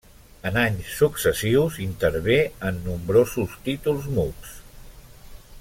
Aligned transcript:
En 0.49 0.55
anys 0.61 0.87
successius 1.01 1.77
intervé 1.85 2.39
en 2.71 2.81
nombrosos 2.89 3.55
títols 3.71 4.13
muts. 4.19 4.59